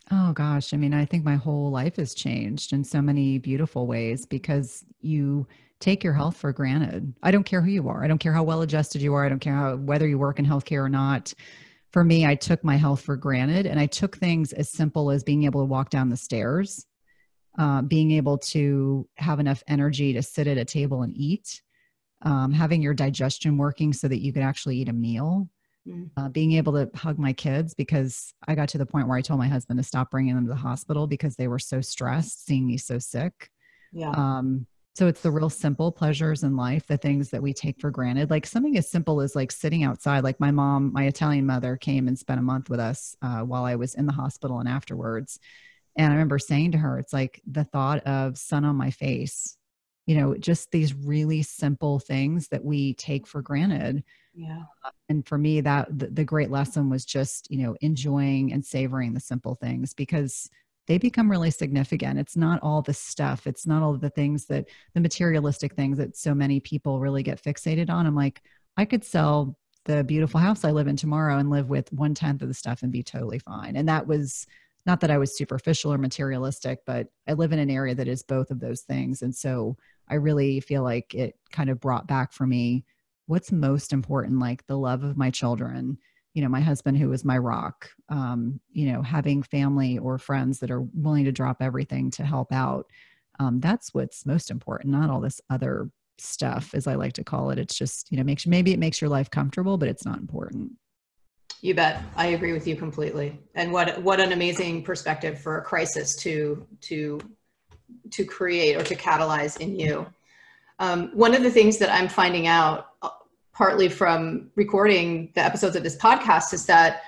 Oh 0.10 0.33
gosh, 0.33 0.74
I 0.74 0.78
mean, 0.78 0.94
I 0.94 1.06
think 1.06 1.24
my 1.24 1.36
whole 1.36 1.72
life 1.72 1.95
has 1.98 2.13
changed 2.13 2.74
in 2.74 2.83
so 2.83 3.01
many 3.01 3.38
beautiful 3.38 3.88
ways 3.88 4.25
because 4.25 4.83
you 5.00 5.48
take 5.80 6.04
your 6.04 6.13
health 6.13 6.38
for 6.38 6.51
granted. 6.51 7.13
I 7.24 7.31
don't 7.31 7.44
care 7.44 7.62
who 7.62 7.72
you 7.72 7.88
are. 7.89 8.04
I 8.04 8.07
don't 8.07 8.19
care 8.19 8.33
how 8.33 8.44
well 8.44 8.62
adjusted 8.62 9.01
you 9.01 9.13
are. 9.13 9.25
I 9.25 9.30
don't 9.30 9.39
care 9.39 9.56
how 9.56 9.75
whether 9.78 10.07
you 10.07 10.18
work 10.18 10.39
in 10.39 10.45
healthcare 10.45 10.84
or 10.84 10.89
not. 10.89 11.34
For 11.92 12.04
me, 12.04 12.25
I 12.25 12.36
took 12.36 12.63
my 12.63 12.77
health 12.77 13.01
for 13.01 13.16
granted 13.18 13.66
and 13.66 13.80
I 13.80 13.86
took 13.86 14.18
things 14.18 14.54
as 14.54 14.69
simple 14.69 15.12
as 15.12 15.24
being 15.24 15.44
able 15.44 15.62
to 15.62 15.66
walk 15.66 15.89
down 15.89 16.10
the 16.10 16.18
stairs, 16.18 16.86
uh, 17.57 17.81
being 17.81 18.12
able 18.12 18.38
to 18.38 19.07
have 19.16 19.39
enough 19.39 19.63
energy 19.68 20.13
to 20.13 20.24
sit 20.24 20.48
at 20.48 20.57
a 20.57 20.66
table 20.66 21.04
and 21.04 21.16
eat, 21.18 21.62
um, 22.24 22.52
having 22.52 22.82
your 22.82 22.94
digestion 22.94 23.58
working 23.58 23.94
so 23.94 24.08
that 24.08 24.22
you 24.22 24.34
could 24.34 24.44
actually 24.44 24.78
eat 24.78 24.90
a 24.90 24.94
meal, 24.94 25.50
mm. 25.88 26.10
uh, 26.18 26.30
being 26.30 26.54
able 26.54 26.74
to 26.74 26.90
hug 26.98 27.18
my 27.18 27.34
kids 27.34 27.74
because 27.74 28.34
I 28.48 28.56
got 28.56 28.70
to 28.70 28.78
the 28.78 28.86
point 28.86 29.08
where 29.08 29.18
I 29.18 29.22
told 29.22 29.40
my 29.40 29.48
husband 29.48 29.80
to 29.80 29.84
stop 29.84 30.12
bringing 30.12 30.36
them 30.36 30.46
to 30.46 30.50
the 30.50 30.56
hospital 30.56 31.08
because 31.08 31.36
they 31.36 31.48
were 31.48 31.60
so 31.60 31.82
stressed 31.82 32.46
seeing 32.46 32.68
me 32.68 32.78
so 32.78 33.00
sick. 33.00 33.50
Yeah. 33.92 34.12
Um, 34.12 34.68
so 34.94 35.08
it's 35.08 35.22
the 35.22 35.32
real 35.32 35.50
simple 35.50 35.92
pleasures 35.92 36.44
in 36.44 36.58
life, 36.58 36.86
the 36.86 36.98
things 36.98 37.30
that 37.30 37.42
we 37.42 37.54
take 37.54 37.80
for 37.80 37.92
granted. 37.92 38.30
Like 38.30 38.46
something 38.46 38.78
as 38.78 38.92
simple 38.92 39.22
as 39.22 39.36
like 39.36 39.52
sitting 39.52 39.84
outside. 39.84 40.24
Like 40.24 40.40
my 40.40 40.52
mom, 40.52 40.92
my 40.92 41.06
Italian 41.06 41.46
mother 41.46 41.78
came 41.78 42.08
and 42.08 42.20
spent 42.20 42.40
a 42.40 42.44
month 42.44 42.70
with 42.70 42.80
us 42.82 43.16
uh, 43.22 43.40
while 43.40 43.64
I 43.64 43.76
was 43.76 43.96
in 43.96 44.06
the 44.06 44.12
hospital 44.12 44.60
and 44.60 44.68
afterwards. 44.68 45.40
And 45.98 46.08
I 46.08 46.16
remember 46.16 46.40
saying 46.40 46.74
to 46.74 46.78
her, 46.78 47.00
it's 47.00 47.14
like 47.14 47.42
the 47.50 47.64
thought 47.64 48.04
of 48.06 48.38
sun 48.38 48.66
on 48.66 48.76
my 48.76 48.92
face 48.92 49.58
you 50.06 50.15
know 50.15 50.36
just 50.36 50.71
these 50.71 50.94
really 50.94 51.44
simple 51.44 52.00
things 52.00 52.48
that 52.50 52.63
we 52.63 52.94
take 52.95 53.27
for 53.27 53.42
granted. 53.42 54.03
Yeah. 54.33 54.63
Uh, 54.83 54.92
and 55.09 55.27
for 55.27 55.38
me 55.38 55.62
that 55.62 55.88
the, 55.98 56.07
the, 56.07 56.24
great 56.24 56.50
lesson 56.50 56.89
was 56.89 57.06
just 57.06 57.51
you 57.51 57.57
know 57.63 57.75
enjoying 57.81 58.53
and 58.53 58.65
savoring 58.65 59.13
the 59.13 59.19
simple 59.19 59.56
things 59.56 59.94
because 59.94 60.50
they 60.88 60.98
become 60.98 61.30
really 61.30 61.51
significant. 61.51 62.19
It's 62.19 62.36
not 62.36 62.62
all 62.63 62.81
the 62.81 62.94
stuff. 62.94 63.45
It's 63.45 63.68
not 63.68 63.83
all 63.83 63.94
the 63.94 64.09
things 64.09 64.45
that 64.48 64.68
the 64.94 65.01
materialistic 65.01 65.75
things 65.75 65.98
that 65.98 66.18
so 66.18 66.33
many 66.33 66.59
people 66.59 67.00
really 67.00 67.24
get 67.24 67.42
fixated 67.42 67.89
on. 67.89 68.06
I'm 68.06 68.15
like 68.15 68.42
i 68.77 68.86
could 68.86 69.03
sell 69.03 69.56
the 69.86 70.03
beautiful 70.03 70.39
house 70.39 70.63
i 70.63 70.71
live 70.71 70.88
in 70.88 70.95
tomorrow 70.95 71.38
and 71.38 71.50
live 71.50 71.69
with 71.69 71.92
one 71.92 72.13
tenth 72.13 72.42
of 72.42 72.48
the 72.48 72.53
stuff 72.53 72.83
and 72.83 72.92
be 72.92 73.03
totally 73.03 73.39
fine. 73.39 73.75
And 73.75 73.88
that 73.89 74.07
was 74.07 74.48
not 74.86 75.01
that 75.01 75.12
I 75.12 75.18
was 75.18 75.38
superficial 75.38 75.94
or 75.94 75.98
materialistic, 75.98 76.80
but 76.86 77.07
I 77.28 77.33
live 77.33 77.51
in 77.51 77.60
an 77.60 77.69
area 77.69 77.95
that 77.95 78.07
is 78.07 78.24
both 78.24 78.51
of 78.51 78.60
those 78.60 78.81
things. 78.81 79.22
And 79.22 79.36
so 79.36 79.78
I 80.10 80.16
really 80.16 80.60
feel 80.60 80.83
like 80.83 81.13
it 81.13 81.36
kind 81.51 81.69
of 81.69 81.80
brought 81.80 82.07
back 82.07 82.33
for 82.33 82.48
me 82.48 82.83
what's 83.28 83.51
most 83.51 83.94
important, 83.94 84.39
like 84.39 84.66
the 84.68 84.78
love 84.78 85.04
of 85.04 85.18
my 85.18 85.30
children, 85.30 85.98
you 86.33 86.42
know, 86.42 86.50
my 86.50 86.62
husband 86.62 86.98
who 86.98 87.10
was 87.10 87.24
my 87.24 87.38
rock, 87.38 87.89
um, 88.10 88.60
you 88.72 88.92
know, 88.92 89.01
having 89.01 89.44
family 89.44 89.98
or 89.98 90.18
friends 90.18 90.60
that 90.60 90.72
are 90.72 90.81
willing 90.94 91.25
to 91.25 91.31
drop 91.31 91.62
everything 91.62 92.12
to 92.12 92.25
help 92.25 92.51
out. 92.51 92.88
Um, 93.39 93.60
that's 93.60 93.94
what's 93.94 94.25
most 94.25 94.51
important, 94.51 94.92
not 94.92 95.10
all 95.10 95.22
this 95.22 95.39
other 95.50 95.89
stuff, 96.18 96.74
as 96.74 96.88
I 96.88 96.95
like 96.95 97.13
to 97.13 97.24
call 97.24 97.50
it. 97.50 97.60
It's 97.60 97.77
just, 97.77 98.12
you 98.12 98.18
know, 98.18 98.24
makes 98.24 98.45
maybe 98.45 98.74
it 98.74 98.80
makes 98.80 99.01
your 99.01 99.10
life 99.10 99.30
comfortable, 99.30 99.77
but 99.77 99.89
it's 99.89 100.06
not 100.06 100.19
important. 100.19 100.74
You 101.62 101.75
bet. 101.75 102.02
I 102.16 102.28
agree 102.28 102.54
with 102.54 102.68
you 102.68 102.75
completely. 102.75 103.40
And 103.54 103.72
what 103.72 104.02
what 104.02 104.19
an 104.19 104.31
amazing 104.31 104.84
perspective 104.84 105.40
for 105.40 105.60
a 105.60 105.62
crisis 105.62 106.16
to 106.18 106.66
to 106.81 107.22
to 108.10 108.25
create 108.25 108.75
or 108.75 108.84
to 108.84 108.96
catalyze 108.96 109.60
in 109.60 109.80
you. 109.80 110.08
Um, 110.80 111.12
one 111.13 111.36
of 111.36 111.44
the 111.44 111.52
things 111.52 111.78
that 111.78 111.92
I'm 111.94 112.08
finding 112.08 112.48
out, 112.48 112.88
uh, 113.04 113.10
partly 113.54 113.90
from 113.90 114.50
recording 114.56 115.31
the 115.36 115.42
episodes 115.42 115.75
of 115.75 115.84
this 115.84 115.98
podcast, 115.98 116.54
is 116.54 116.66
that 116.66 117.04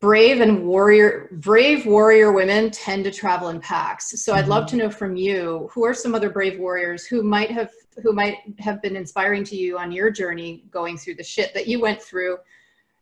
brave 0.00 0.40
and 0.40 0.64
warrior 0.64 1.28
brave 1.32 1.84
warrior 1.84 2.30
women 2.30 2.70
tend 2.70 3.02
to 3.02 3.10
travel 3.10 3.48
in 3.48 3.58
packs 3.60 4.22
so 4.22 4.32
i'd 4.34 4.46
love 4.46 4.64
to 4.64 4.76
mm-hmm. 4.76 4.84
know 4.84 4.90
from 4.90 5.16
you 5.16 5.68
who 5.72 5.84
are 5.84 5.92
some 5.92 6.14
other 6.14 6.30
brave 6.30 6.56
warriors 6.56 7.04
who 7.04 7.20
might 7.20 7.50
have 7.50 7.72
who 8.00 8.12
might 8.12 8.36
have 8.60 8.80
been 8.80 8.94
inspiring 8.94 9.42
to 9.42 9.56
you 9.56 9.76
on 9.76 9.90
your 9.90 10.08
journey 10.08 10.62
going 10.70 10.96
through 10.96 11.16
the 11.16 11.24
shit 11.24 11.52
that 11.52 11.66
you 11.66 11.80
went 11.80 12.00
through 12.00 12.38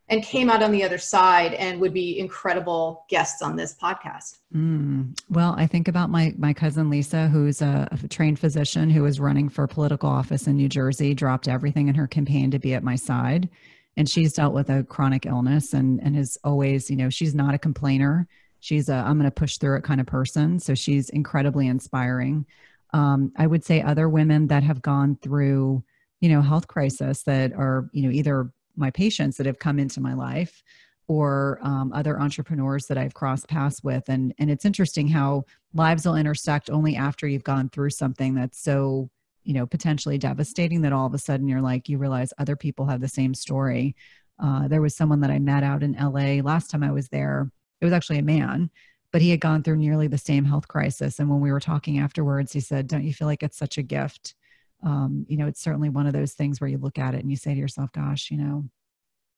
and 0.08 0.22
came 0.22 0.48
out 0.48 0.62
on 0.62 0.70
the 0.70 0.84
other 0.84 0.98
side 0.98 1.52
and 1.54 1.80
would 1.80 1.92
be 1.92 2.18
incredible 2.18 3.04
guests 3.08 3.42
on 3.42 3.56
this 3.56 3.74
podcast. 3.74 4.38
Mm. 4.54 5.18
Well, 5.28 5.54
I 5.58 5.66
think 5.66 5.88
about 5.88 6.10
my 6.10 6.34
my 6.38 6.52
cousin 6.52 6.90
Lisa, 6.90 7.28
who's 7.28 7.60
a, 7.60 7.88
a, 7.90 8.08
trained 8.08 8.38
physician 8.38 8.88
who 8.88 9.02
was 9.02 9.18
running 9.18 9.48
for 9.48 9.66
political 9.66 10.08
office 10.08 10.46
in 10.46 10.56
New 10.56 10.68
Jersey, 10.68 11.14
dropped 11.14 11.48
everything 11.48 11.88
in 11.88 11.94
her 11.96 12.06
campaign 12.06 12.50
to 12.52 12.58
be 12.58 12.74
at 12.74 12.84
my 12.84 12.94
side, 12.94 13.48
and 13.96 14.08
she's 14.08 14.32
dealt 14.32 14.54
with 14.54 14.70
a 14.70 14.84
chronic 14.84 15.26
illness 15.26 15.74
and 15.74 16.00
and 16.02 16.14
has 16.14 16.38
always, 16.44 16.88
you 16.88 16.96
know, 16.96 17.10
she's 17.10 17.34
not 17.34 17.54
a 17.54 17.58
complainer. 17.58 18.28
She's 18.60 18.88
a 18.88 18.94
I'm 18.94 19.18
going 19.18 19.30
to 19.30 19.30
push 19.30 19.58
through 19.58 19.76
it 19.78 19.84
kind 19.84 20.00
of 20.00 20.06
person. 20.06 20.60
So 20.60 20.74
she's 20.74 21.10
incredibly 21.10 21.66
inspiring. 21.66 22.46
Um, 22.92 23.32
I 23.36 23.46
would 23.46 23.64
say 23.64 23.82
other 23.82 24.08
women 24.08 24.46
that 24.46 24.62
have 24.62 24.80
gone 24.80 25.18
through, 25.20 25.82
you 26.20 26.28
know, 26.28 26.40
health 26.40 26.68
crisis 26.68 27.24
that 27.24 27.52
are, 27.52 27.90
you 27.92 28.02
know, 28.02 28.10
either 28.10 28.52
my 28.76 28.90
patients 28.90 29.36
that 29.36 29.46
have 29.46 29.58
come 29.58 29.78
into 29.78 30.00
my 30.00 30.14
life 30.14 30.62
or 31.08 31.58
um, 31.62 31.92
other 31.92 32.20
entrepreneurs 32.20 32.86
that 32.86 32.98
I've 32.98 33.14
crossed 33.14 33.48
paths 33.48 33.82
with. 33.82 34.08
And, 34.08 34.34
and 34.38 34.50
it's 34.50 34.64
interesting 34.64 35.08
how 35.08 35.44
lives 35.72 36.04
will 36.04 36.16
intersect 36.16 36.68
only 36.68 36.96
after 36.96 37.28
you've 37.28 37.44
gone 37.44 37.68
through 37.68 37.90
something 37.90 38.34
that's 38.34 38.60
so, 38.60 39.08
you 39.44 39.54
know, 39.54 39.66
potentially 39.66 40.18
devastating 40.18 40.82
that 40.82 40.92
all 40.92 41.06
of 41.06 41.14
a 41.14 41.18
sudden 41.18 41.46
you're 41.46 41.60
like, 41.60 41.88
you 41.88 41.98
realize 41.98 42.32
other 42.38 42.56
people 42.56 42.86
have 42.86 43.00
the 43.00 43.08
same 43.08 43.34
story. 43.34 43.94
Uh, 44.42 44.66
there 44.66 44.82
was 44.82 44.96
someone 44.96 45.20
that 45.20 45.30
I 45.30 45.38
met 45.38 45.62
out 45.62 45.82
in 45.82 45.92
LA 45.92 46.42
last 46.42 46.70
time 46.70 46.82
I 46.82 46.90
was 46.90 47.08
there. 47.08 47.50
It 47.80 47.84
was 47.84 47.94
actually 47.94 48.18
a 48.18 48.22
man, 48.22 48.70
but 49.12 49.22
he 49.22 49.30
had 49.30 49.40
gone 49.40 49.62
through 49.62 49.76
nearly 49.76 50.08
the 50.08 50.18
same 50.18 50.44
health 50.44 50.66
crisis. 50.66 51.20
And 51.20 51.30
when 51.30 51.40
we 51.40 51.52
were 51.52 51.60
talking 51.60 51.98
afterwards, 51.98 52.52
he 52.52 52.60
said, 52.60 52.88
Don't 52.88 53.04
you 53.04 53.14
feel 53.14 53.28
like 53.28 53.42
it's 53.42 53.58
such 53.58 53.78
a 53.78 53.82
gift? 53.82 54.34
Um, 54.82 55.26
you 55.28 55.36
know, 55.36 55.46
it's 55.46 55.62
certainly 55.62 55.88
one 55.88 56.06
of 56.06 56.12
those 56.12 56.32
things 56.34 56.60
where 56.60 56.68
you 56.68 56.78
look 56.78 56.98
at 56.98 57.14
it 57.14 57.20
and 57.20 57.30
you 57.30 57.36
say 57.36 57.54
to 57.54 57.60
yourself, 57.60 57.90
gosh, 57.92 58.30
you 58.30 58.38
know, 58.38 58.64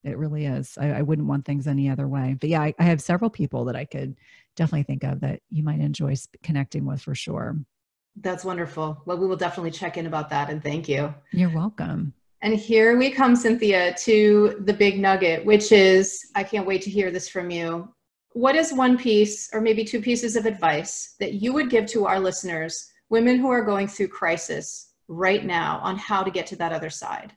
it 0.04 0.18
really 0.18 0.47
is. 0.47 0.76
I, 0.78 0.92
I 0.92 1.02
wouldn't 1.02 1.28
want 1.28 1.45
things 1.45 1.66
any 1.66 1.88
other 1.88 2.09
way. 2.09 2.37
But 2.40 2.50
yeah, 2.50 2.62
I, 2.62 2.75
I, 2.78 2.85
have 2.85 3.00
several 3.00 3.30
people 3.30 3.64
that 3.64 3.76
I 3.76 3.85
could 3.85 4.16
definitely 4.57 4.85
think 4.85 5.04
of 5.04 5.21
that 5.21 5.40
you 5.50 5.62
might 5.62 5.80
enjoy 5.80 6.14
connecting 6.42 6.85
with 6.85 7.00
for 7.00 7.14
sure. 7.14 7.57
That's 8.16 8.45
wonderful. 8.45 9.02
Well, 9.07 9.18
we 9.18 9.26
will 9.26 9.37
definitely 9.37 9.71
check 9.71 9.97
in 9.97 10.07
about 10.07 10.30
that 10.30 10.50
and 10.50 10.62
thank 10.62 10.88
you. 10.88 11.14
You're 11.33 11.54
welcome. 11.54 12.14
And 12.42 12.54
here 12.54 12.97
we 12.97 13.11
come, 13.11 13.35
Cynthia, 13.35 13.95
to 13.95 14.62
the 14.64 14.73
big 14.73 15.00
nugget, 15.00 15.45
which 15.45 15.73
is 15.73 16.30
I 16.35 16.45
can't 16.45 16.66
wait 16.66 16.83
to 16.83 16.90
hear 16.90 17.11
this 17.11 17.28
from 17.28 17.50
you. 17.50 17.88
What 18.33 18.54
is 18.54 18.73
one 18.73 18.97
piece 18.97 19.50
or 19.52 19.61
maybe 19.61 19.85
two 19.85 20.00
pieces 20.00 20.37
of 20.37 20.47
advice 20.47 21.16
that 21.18 21.35
you 21.35 21.52
would 21.52 21.71
give 21.71 21.87
to 21.87 22.07
our 22.07 22.21
listeners, 22.21 22.92
women 23.09 23.38
who 23.38 23.50
are 23.50 23.64
going 23.64 23.88
through 23.88 24.09
crisis 24.09 24.88
right 25.08 25.44
now 25.44 25.80
on 25.82 25.96
how 25.96 26.22
to 26.22 26.30
get 26.30 26.46
to 26.48 26.56
that 26.56 26.72
other 26.72 26.90
side? 26.90 27.32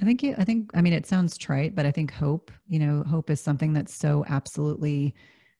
I 0.00 0.04
think 0.04 0.24
I 0.24 0.44
think 0.44 0.70
I 0.74 0.80
mean 0.80 0.92
it 0.92 1.06
sounds 1.06 1.36
trite, 1.36 1.74
but 1.74 1.86
I 1.86 1.90
think 1.90 2.12
hope, 2.12 2.50
you 2.66 2.78
know, 2.78 3.02
hope 3.04 3.30
is 3.30 3.40
something 3.40 3.72
that's 3.72 3.94
so 3.94 4.24
absolutely 4.28 5.14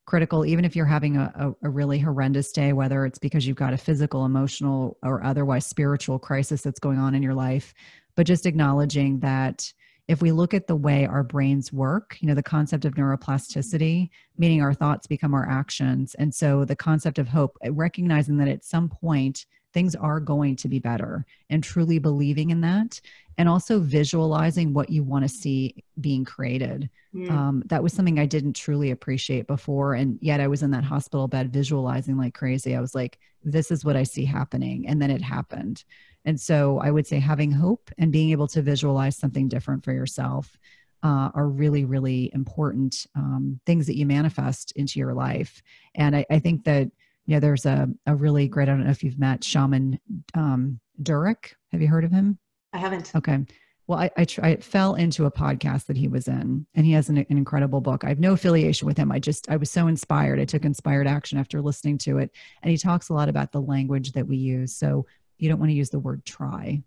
critical 0.04 0.44
even 0.44 0.64
if 0.64 0.74
you're 0.74 0.84
having 0.84 1.16
a, 1.16 1.32
a, 1.36 1.66
a, 1.66 1.70
really 1.70 1.98
horrendous 1.98 2.50
day 2.50 2.72
whether 2.72 3.06
it's 3.06 3.18
because 3.18 3.46
you've 3.46 3.56
got 3.56 3.72
a 3.72 3.78
physical 3.78 4.24
emotional 4.24 4.98
or 5.02 5.22
otherwise 5.22 5.64
spiritual 5.64 6.18
crisis 6.18 6.62
that's 6.62 6.80
going 6.80 6.98
on 6.98 7.14
in 7.14 7.22
your 7.22 7.34
life 7.34 7.72
but 8.16 8.26
just 8.26 8.44
acknowledging 8.44 9.20
that 9.20 9.72
if 10.08 10.20
we 10.20 10.32
look 10.32 10.54
at 10.54 10.66
the 10.66 10.74
way 10.74 11.06
our 11.06 11.22
brains 11.22 11.72
work 11.72 12.16
you 12.20 12.26
know 12.26 12.34
the 12.34 12.42
concept 12.42 12.84
of 12.84 12.94
neuroplasticity 12.94 14.10
meaning 14.36 14.60
our 14.60 14.74
thoughts 14.74 15.06
become 15.06 15.34
our 15.34 15.48
actions 15.48 16.16
and 16.16 16.34
so 16.34 16.64
the 16.64 16.76
concept 16.76 17.20
of 17.20 17.28
hope 17.28 17.56
recognizing 17.70 18.36
that 18.38 18.48
at 18.48 18.64
some 18.64 18.88
point 18.88 19.46
things 19.72 19.94
are 19.94 20.20
going 20.20 20.56
to 20.56 20.68
be 20.68 20.78
better 20.78 21.24
and 21.50 21.62
truly 21.62 21.98
believing 21.98 22.50
in 22.50 22.60
that 22.60 23.00
and 23.38 23.48
also 23.48 23.80
visualizing 23.80 24.72
what 24.74 24.90
you 24.90 25.02
want 25.02 25.24
to 25.24 25.28
see 25.28 25.82
being 26.00 26.24
created. 26.24 26.90
Mm. 27.14 27.30
um, 27.30 27.62
that 27.66 27.82
was 27.82 27.92
something 27.92 28.18
i 28.18 28.24
didn't 28.24 28.54
truly 28.54 28.90
appreciate 28.90 29.46
before 29.46 29.92
and 29.92 30.18
yet 30.22 30.40
i 30.40 30.46
was 30.46 30.62
in 30.62 30.70
that 30.70 30.82
hospital 30.82 31.28
bed 31.28 31.52
visualizing 31.52 32.16
like 32.16 32.32
crazy. 32.32 32.74
I 32.74 32.80
was 32.80 32.94
like 32.94 33.18
this 33.44 33.70
is 33.70 33.84
what 33.84 33.96
i 33.96 34.02
see 34.02 34.24
happening 34.24 34.88
and 34.88 35.00
then 35.00 35.10
it 35.10 35.20
happened. 35.20 35.84
And 36.24 36.40
so 36.40 36.78
i 36.78 36.90
would 36.90 37.06
say 37.06 37.18
having 37.18 37.50
hope 37.50 37.90
and 37.98 38.12
being 38.12 38.30
able 38.30 38.48
to 38.48 38.62
visualize 38.62 39.16
something 39.16 39.48
different 39.48 39.84
for 39.84 39.92
yourself 39.92 40.56
uh, 41.02 41.30
are 41.34 41.48
really 41.48 41.84
really 41.84 42.30
important 42.32 43.06
um, 43.14 43.60
things 43.66 43.86
that 43.86 43.98
you 43.98 44.06
manifest 44.06 44.72
into 44.72 44.98
your 44.98 45.12
life. 45.12 45.62
And 45.94 46.16
I, 46.16 46.24
I 46.30 46.38
think 46.38 46.64
that 46.64 46.90
you 47.26 47.34
know, 47.34 47.40
there's 47.40 47.66
a, 47.66 47.88
a 48.06 48.14
really 48.14 48.48
great, 48.48 48.68
I 48.68 48.72
don't 48.72 48.84
know 48.84 48.90
if 48.90 49.02
you've 49.02 49.18
met 49.18 49.44
Shaman 49.44 49.98
um, 50.34 50.80
Durek. 51.02 51.54
Have 51.70 51.80
you 51.80 51.88
heard 51.88 52.04
of 52.04 52.10
him? 52.10 52.38
I 52.72 52.78
haven't. 52.78 53.12
Okay. 53.14 53.44
Well, 53.86 53.98
I, 53.98 54.10
I, 54.16 54.26
I 54.42 54.56
fell 54.56 54.94
into 54.94 55.26
a 55.26 55.30
podcast 55.30 55.86
that 55.86 55.96
he 55.96 56.08
was 56.08 56.28
in, 56.28 56.66
and 56.74 56.86
he 56.86 56.92
has 56.92 57.08
an, 57.08 57.18
an, 57.18 57.26
incredible 57.36 57.80
book. 57.80 58.04
I 58.04 58.08
have 58.08 58.20
no 58.20 58.32
affiliation 58.32 58.86
with 58.86 58.96
him. 58.96 59.10
I 59.10 59.18
just, 59.18 59.50
I 59.50 59.56
was 59.56 59.70
so 59.70 59.88
inspired. 59.88 60.40
I 60.40 60.44
took 60.44 60.64
inspired 60.64 61.06
action 61.06 61.36
after 61.36 61.60
listening 61.60 61.98
to 61.98 62.18
it. 62.18 62.30
And 62.62 62.70
he 62.70 62.78
talks 62.78 63.08
a 63.08 63.14
lot 63.14 63.28
about 63.28 63.52
the 63.52 63.60
language 63.60 64.12
that 64.12 64.26
we 64.26 64.36
use. 64.36 64.74
So 64.74 65.06
you 65.38 65.48
don't 65.48 65.58
want 65.58 65.70
to 65.70 65.76
use 65.76 65.90
the 65.90 65.98
word 65.98 66.24
try 66.24 66.82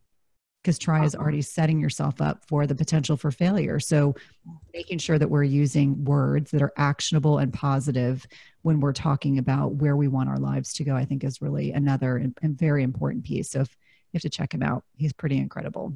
because 0.65 0.79
try 0.79 1.05
is 1.05 1.13
uh-huh. 1.13 1.21
already 1.21 1.43
setting 1.43 1.79
yourself 1.79 2.19
up 2.19 2.43
for 2.47 2.65
the 2.65 2.73
potential 2.73 3.15
for 3.15 3.29
failure. 3.29 3.79
So, 3.79 4.15
making 4.73 4.97
sure 4.97 5.19
that 5.19 5.29
we're 5.29 5.43
using 5.43 6.03
words 6.03 6.49
that 6.51 6.63
are 6.63 6.73
actionable 6.75 7.37
and 7.37 7.53
positive 7.53 8.25
when 8.63 8.79
we're 8.79 8.93
talking 8.93 9.37
about 9.37 9.75
where 9.75 9.95
we 9.95 10.07
want 10.07 10.27
our 10.27 10.39
lives 10.39 10.73
to 10.73 10.83
go, 10.83 10.95
I 10.95 11.05
think 11.05 11.23
is 11.23 11.39
really 11.39 11.71
another 11.71 12.17
and, 12.17 12.57
very 12.57 12.81
important 12.81 13.25
piece. 13.25 13.51
So, 13.51 13.61
if 13.61 13.77
you 14.11 14.17
have 14.17 14.23
to 14.23 14.29
check 14.29 14.55
him 14.55 14.63
out, 14.63 14.83
he's 14.95 15.13
pretty 15.13 15.37
incredible. 15.37 15.93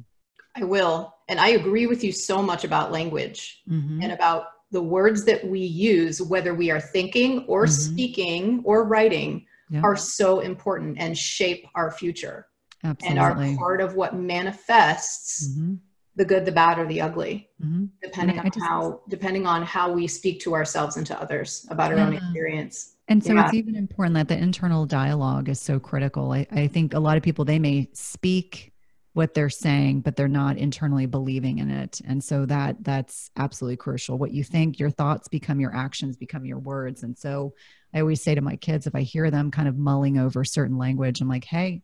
I 0.54 0.62
will. 0.62 1.16
And 1.28 1.40
I 1.40 1.48
agree 1.48 1.88
with 1.88 2.04
you 2.04 2.12
so 2.12 2.40
much 2.40 2.62
about 2.62 2.92
language 2.92 3.62
mm-hmm. 3.68 4.02
and 4.02 4.12
about 4.12 4.44
the 4.70 4.82
words 4.82 5.24
that 5.24 5.44
we 5.44 5.60
use, 5.60 6.22
whether 6.22 6.54
we 6.54 6.70
are 6.70 6.80
thinking 6.80 7.44
or 7.48 7.64
mm-hmm. 7.64 7.92
speaking 7.92 8.62
or 8.64 8.84
writing, 8.84 9.46
yep. 9.68 9.82
are 9.82 9.96
so 9.96 10.40
important 10.40 10.96
and 11.00 11.18
shape 11.18 11.66
our 11.74 11.90
future. 11.90 12.46
Absolutely. 12.82 13.18
and 13.18 13.56
are 13.56 13.58
part 13.58 13.80
of 13.80 13.94
what 13.94 14.14
manifests 14.14 15.48
mm-hmm. 15.48 15.74
the 16.16 16.24
good, 16.24 16.44
the 16.44 16.52
bad, 16.52 16.78
or 16.78 16.86
the 16.86 17.00
ugly, 17.00 17.48
mm-hmm. 17.62 17.86
depending 18.02 18.38
on 18.38 18.50
just, 18.50 18.60
how 18.60 19.02
depending 19.08 19.46
on 19.46 19.62
how 19.62 19.92
we 19.92 20.06
speak 20.06 20.40
to 20.40 20.54
ourselves 20.54 20.96
and 20.96 21.06
to 21.06 21.20
others 21.20 21.66
about 21.70 21.92
our 21.92 21.98
yeah. 21.98 22.06
own 22.06 22.14
experience. 22.14 22.96
And 23.08 23.22
so 23.22 23.34
yeah. 23.34 23.44
it's 23.44 23.54
even 23.54 23.74
important 23.74 24.14
that 24.14 24.28
the 24.28 24.38
internal 24.38 24.86
dialogue 24.86 25.48
is 25.48 25.60
so 25.60 25.78
critical. 25.78 26.32
I, 26.32 26.46
I 26.52 26.68
think 26.68 26.94
a 26.94 27.00
lot 27.00 27.16
of 27.16 27.22
people 27.22 27.44
they 27.44 27.58
may 27.58 27.88
speak 27.92 28.70
what 29.12 29.34
they're 29.34 29.50
saying 29.50 30.00
but 30.00 30.14
they're 30.14 30.28
not 30.28 30.56
internally 30.56 31.06
believing 31.06 31.58
in 31.58 31.70
it 31.70 32.00
and 32.06 32.22
so 32.22 32.46
that 32.46 32.76
that's 32.82 33.30
absolutely 33.36 33.76
crucial 33.76 34.16
what 34.16 34.30
you 34.30 34.44
think 34.44 34.78
your 34.78 34.90
thoughts 34.90 35.28
become 35.28 35.60
your 35.60 35.74
actions 35.74 36.16
become 36.16 36.44
your 36.44 36.58
words 36.58 37.02
and 37.02 37.18
so 37.18 37.52
i 37.92 38.00
always 38.00 38.22
say 38.22 38.34
to 38.34 38.40
my 38.40 38.56
kids 38.56 38.86
if 38.86 38.94
i 38.94 39.00
hear 39.00 39.30
them 39.30 39.50
kind 39.50 39.66
of 39.66 39.76
mulling 39.76 40.18
over 40.18 40.44
certain 40.44 40.78
language 40.78 41.20
i'm 41.20 41.28
like 41.28 41.44
hey 41.44 41.82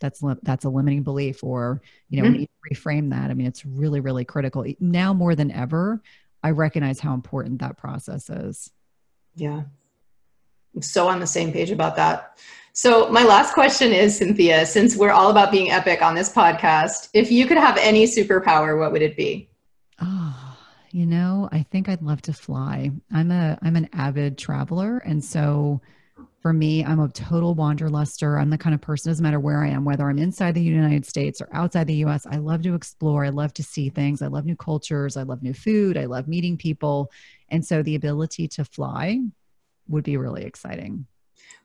that's 0.00 0.22
that's 0.42 0.64
a 0.64 0.68
limiting 0.68 1.02
belief 1.02 1.44
or 1.44 1.80
you 2.08 2.22
know 2.22 2.28
mm-hmm. 2.28 2.74
reframe 2.74 3.10
that 3.10 3.30
i 3.30 3.34
mean 3.34 3.46
it's 3.46 3.64
really 3.64 4.00
really 4.00 4.24
critical. 4.24 4.64
Now 4.80 5.12
more 5.12 5.34
than 5.34 5.50
ever 5.50 6.02
i 6.42 6.50
recognize 6.50 7.00
how 7.00 7.14
important 7.14 7.60
that 7.60 7.76
process 7.76 8.30
is. 8.30 8.70
Yeah. 9.36 9.62
I'm 10.74 10.82
so 10.82 11.08
on 11.08 11.18
the 11.18 11.26
same 11.26 11.52
page 11.52 11.72
about 11.72 11.96
that. 11.96 12.38
So 12.72 13.08
my 13.10 13.24
last 13.24 13.54
question 13.54 13.92
is 13.92 14.16
cynthia 14.16 14.64
since 14.64 14.96
we're 14.96 15.10
all 15.10 15.30
about 15.30 15.50
being 15.50 15.70
epic 15.70 16.00
on 16.02 16.14
this 16.14 16.32
podcast 16.32 17.08
if 17.12 17.30
you 17.30 17.46
could 17.46 17.58
have 17.58 17.76
any 17.78 18.06
superpower 18.06 18.78
what 18.78 18.92
would 18.92 19.02
it 19.02 19.16
be? 19.16 19.50
Oh 20.00 20.56
you 20.92 21.06
know 21.06 21.48
i 21.52 21.62
think 21.70 21.88
i'd 21.88 22.02
love 22.02 22.22
to 22.22 22.32
fly. 22.32 22.90
I'm 23.12 23.30
a 23.30 23.58
i'm 23.62 23.76
an 23.76 23.88
avid 23.92 24.38
traveler 24.38 24.98
and 24.98 25.24
so 25.24 25.80
for 26.42 26.52
me, 26.52 26.84
I'm 26.84 27.00
a 27.00 27.08
total 27.08 27.54
wanderluster. 27.54 28.40
I'm 28.40 28.50
the 28.50 28.58
kind 28.58 28.74
of 28.74 28.80
person, 28.80 29.10
doesn't 29.10 29.22
matter 29.22 29.40
where 29.40 29.62
I 29.62 29.68
am, 29.68 29.84
whether 29.84 30.08
I'm 30.08 30.18
inside 30.18 30.54
the 30.54 30.62
United 30.62 31.04
States 31.04 31.40
or 31.40 31.48
outside 31.52 31.86
the 31.86 32.04
US, 32.06 32.26
I 32.26 32.36
love 32.36 32.62
to 32.62 32.74
explore. 32.74 33.24
I 33.24 33.28
love 33.28 33.52
to 33.54 33.62
see 33.62 33.90
things. 33.90 34.22
I 34.22 34.28
love 34.28 34.46
new 34.46 34.56
cultures. 34.56 35.16
I 35.16 35.22
love 35.22 35.42
new 35.42 35.52
food. 35.52 35.98
I 35.98 36.06
love 36.06 36.28
meeting 36.28 36.56
people. 36.56 37.10
And 37.50 37.64
so 37.64 37.82
the 37.82 37.94
ability 37.94 38.48
to 38.48 38.64
fly 38.64 39.20
would 39.88 40.04
be 40.04 40.16
really 40.16 40.44
exciting. 40.44 41.06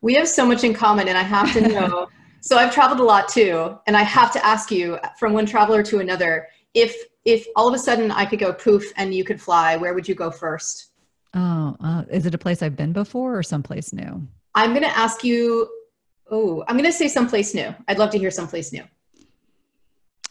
We 0.02 0.14
have 0.14 0.28
so 0.28 0.44
much 0.44 0.62
in 0.62 0.74
common, 0.74 1.08
and 1.08 1.16
I 1.16 1.22
have 1.22 1.52
to 1.54 1.60
know. 1.68 2.08
so 2.40 2.58
I've 2.58 2.74
traveled 2.74 3.00
a 3.00 3.04
lot 3.04 3.28
too, 3.28 3.78
and 3.86 3.96
I 3.96 4.02
have 4.02 4.32
to 4.32 4.44
ask 4.44 4.70
you 4.70 4.98
from 5.18 5.32
one 5.32 5.46
traveler 5.46 5.82
to 5.84 6.00
another 6.00 6.48
if 6.74 6.94
if 7.24 7.46
all 7.56 7.66
of 7.66 7.74
a 7.74 7.78
sudden 7.78 8.12
I 8.12 8.24
could 8.24 8.38
go 8.38 8.52
poof 8.52 8.92
and 8.96 9.12
you 9.12 9.24
could 9.24 9.40
fly, 9.40 9.76
where 9.76 9.94
would 9.94 10.06
you 10.06 10.14
go 10.14 10.30
first? 10.30 10.90
Oh, 11.34 11.76
uh, 11.80 12.04
is 12.10 12.24
it 12.24 12.34
a 12.34 12.38
place 12.38 12.62
I've 12.62 12.76
been 12.76 12.92
before 12.92 13.36
or 13.36 13.42
someplace 13.42 13.92
new? 13.92 14.28
I'm 14.56 14.70
going 14.70 14.82
to 14.82 14.98
ask 14.98 15.22
you. 15.22 15.68
Oh, 16.28 16.64
I'm 16.66 16.76
going 16.76 16.90
to 16.90 16.92
say 16.92 17.06
someplace 17.06 17.54
new. 17.54 17.72
I'd 17.86 17.98
love 17.98 18.10
to 18.10 18.18
hear 18.18 18.32
someplace 18.32 18.72
new. 18.72 18.82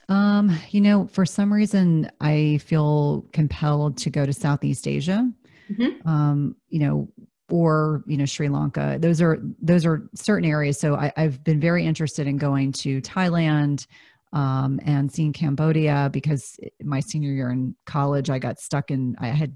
Um, 0.09 0.55
you 0.71 0.81
know, 0.81 1.07
for 1.07 1.25
some 1.25 1.53
reason, 1.53 2.11
I 2.19 2.57
feel 2.57 3.25
compelled 3.31 3.97
to 3.99 4.09
go 4.09 4.25
to 4.25 4.33
Southeast 4.33 4.87
Asia. 4.87 5.31
Mm-hmm. 5.71 6.07
Um, 6.07 6.55
you 6.67 6.79
know, 6.79 7.07
or 7.49 8.03
you 8.07 8.17
know, 8.17 8.25
Sri 8.25 8.49
Lanka. 8.49 8.97
Those 8.99 9.21
are 9.21 9.39
those 9.61 9.85
are 9.85 10.09
certain 10.15 10.49
areas. 10.49 10.79
So 10.79 10.95
I, 10.95 11.13
I've 11.15 11.43
been 11.43 11.61
very 11.61 11.85
interested 11.85 12.27
in 12.27 12.37
going 12.37 12.73
to 12.73 13.01
Thailand. 13.01 13.87
Um, 14.33 14.81
and 14.83 15.09
seeing 15.09 15.31
Cambodia 15.31 16.09
because 16.11 16.59
my 16.83 16.99
senior 16.99 17.31
year 17.31 17.51
in 17.51 17.73
college, 17.85 18.29
I 18.29 18.37
got 18.37 18.59
stuck 18.59 18.91
in, 18.91 19.15
I 19.17 19.27
had 19.27 19.55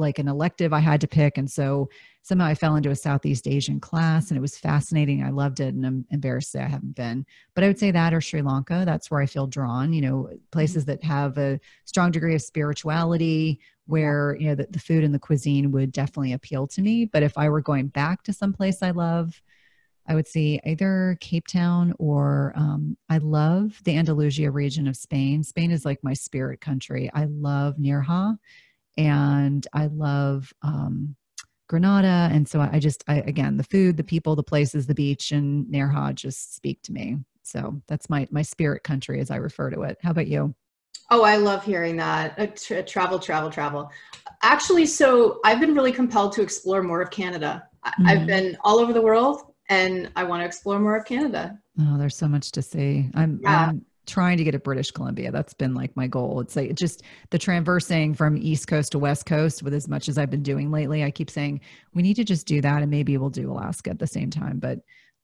like 0.00 0.18
an 0.18 0.28
elective 0.28 0.72
I 0.72 0.80
had 0.80 1.00
to 1.02 1.08
pick. 1.08 1.38
And 1.38 1.50
so 1.50 1.88
somehow 2.22 2.46
I 2.46 2.54
fell 2.54 2.76
into 2.76 2.90
a 2.90 2.96
Southeast 2.96 3.46
Asian 3.46 3.80
class 3.80 4.30
and 4.30 4.38
it 4.38 4.40
was 4.40 4.58
fascinating. 4.58 5.22
I 5.22 5.30
loved 5.30 5.60
it. 5.60 5.74
And 5.74 5.86
I'm 5.86 6.06
embarrassed 6.10 6.52
to 6.52 6.58
say 6.58 6.64
I 6.64 6.68
haven't 6.68 6.96
been. 6.96 7.24
But 7.54 7.64
I 7.64 7.68
would 7.68 7.78
say 7.78 7.90
that 7.90 8.12
or 8.12 8.20
Sri 8.20 8.42
Lanka, 8.42 8.82
that's 8.84 9.10
where 9.10 9.20
I 9.20 9.26
feel 9.26 9.46
drawn, 9.46 9.92
you 9.92 10.00
know, 10.00 10.30
places 10.50 10.84
that 10.86 11.04
have 11.04 11.38
a 11.38 11.60
strong 11.84 12.10
degree 12.10 12.34
of 12.34 12.42
spirituality 12.42 13.60
where, 13.86 14.36
you 14.38 14.48
know, 14.48 14.54
the, 14.54 14.66
the 14.70 14.78
food 14.78 15.04
and 15.04 15.14
the 15.14 15.18
cuisine 15.18 15.72
would 15.72 15.92
definitely 15.92 16.32
appeal 16.32 16.66
to 16.68 16.82
me. 16.82 17.04
But 17.04 17.22
if 17.22 17.36
I 17.36 17.48
were 17.48 17.60
going 17.60 17.88
back 17.88 18.22
to 18.24 18.32
some 18.32 18.52
place 18.52 18.82
I 18.82 18.90
love, 18.90 19.40
I 20.06 20.14
would 20.14 20.26
say 20.26 20.60
either 20.64 21.16
Cape 21.20 21.46
Town 21.46 21.94
or 21.98 22.52
um, 22.56 22.96
I 23.08 23.18
love 23.18 23.80
the 23.84 23.96
Andalusia 23.96 24.50
region 24.50 24.88
of 24.88 24.96
Spain. 24.96 25.44
Spain 25.44 25.70
is 25.70 25.84
like 25.84 26.02
my 26.02 26.14
spirit 26.14 26.60
country. 26.60 27.10
I 27.14 27.26
love 27.26 27.76
Nerja 27.76 28.36
and 28.96 29.66
I 29.72 29.86
love 29.86 30.52
um, 30.62 31.16
Granada. 31.68 32.28
And 32.32 32.48
so 32.48 32.60
I 32.60 32.78
just, 32.78 33.04
I, 33.06 33.16
again, 33.20 33.56
the 33.56 33.64
food, 33.64 33.96
the 33.96 34.04
people, 34.04 34.36
the 34.36 34.42
places, 34.42 34.86
the 34.86 34.94
beach, 34.94 35.32
and 35.32 35.66
Nerja 35.66 36.14
just 36.14 36.56
speak 36.56 36.82
to 36.82 36.92
me. 36.92 37.18
So 37.42 37.80
that's 37.88 38.08
my 38.10 38.28
my 38.30 38.42
spirit 38.42 38.84
country, 38.84 39.20
as 39.20 39.30
I 39.30 39.36
refer 39.36 39.70
to 39.70 39.82
it. 39.82 39.98
How 40.02 40.10
about 40.10 40.28
you? 40.28 40.54
Oh, 41.10 41.22
I 41.22 41.36
love 41.36 41.64
hearing 41.64 41.96
that. 41.96 42.38
Uh, 42.38 42.46
tra- 42.54 42.82
travel, 42.84 43.18
travel, 43.18 43.50
travel. 43.50 43.90
Actually, 44.42 44.86
so 44.86 45.40
I've 45.44 45.58
been 45.58 45.74
really 45.74 45.90
compelled 45.90 46.32
to 46.34 46.42
explore 46.42 46.82
more 46.82 47.00
of 47.00 47.10
Canada. 47.10 47.64
Mm-hmm. 47.84 48.06
I've 48.06 48.26
been 48.26 48.56
all 48.62 48.78
over 48.78 48.92
the 48.92 49.02
world, 49.02 49.52
and 49.68 50.10
I 50.14 50.22
want 50.24 50.42
to 50.42 50.46
explore 50.46 50.78
more 50.78 50.96
of 50.96 51.04
Canada. 51.04 51.58
Oh, 51.80 51.98
there's 51.98 52.16
so 52.16 52.28
much 52.28 52.52
to 52.52 52.62
see. 52.62 53.10
I'm, 53.14 53.40
yeah. 53.42 53.68
I'm 53.68 53.84
trying 54.06 54.38
to 54.38 54.44
get 54.44 54.52
to 54.52 54.58
British 54.58 54.90
Columbia. 54.90 55.30
That's 55.30 55.54
been 55.54 55.74
like 55.74 55.94
my 55.96 56.06
goal. 56.06 56.40
It's 56.40 56.56
like 56.56 56.74
just 56.74 57.02
the 57.30 57.38
traversing 57.38 58.14
from 58.14 58.36
East 58.36 58.66
Coast 58.66 58.92
to 58.92 58.98
West 58.98 59.26
Coast 59.26 59.62
with 59.62 59.74
as 59.74 59.88
much 59.88 60.08
as 60.08 60.18
I've 60.18 60.30
been 60.30 60.42
doing 60.42 60.70
lately. 60.70 61.04
I 61.04 61.10
keep 61.10 61.30
saying 61.30 61.60
we 61.94 62.02
need 62.02 62.16
to 62.16 62.24
just 62.24 62.46
do 62.46 62.60
that 62.60 62.82
and 62.82 62.90
maybe 62.90 63.16
we'll 63.16 63.30
do 63.30 63.50
Alaska 63.50 63.90
at 63.90 63.98
the 63.98 64.06
same 64.06 64.30
time. 64.30 64.58
But 64.58 64.78